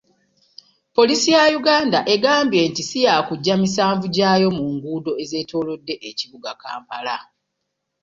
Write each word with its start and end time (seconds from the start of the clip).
Poliisi 0.95 1.29
ya 1.35 1.41
Uganda 1.59 1.99
egambye 2.13 2.61
nti 2.69 2.81
siyakujja 2.89 3.53
misanvu 3.63 4.05
gyayo 4.15 4.47
mu 4.57 4.65
nguudo 4.75 5.11
ezeetoolodde 5.23 5.93
ekibuga 6.09 6.51
Kampala. 6.61 7.15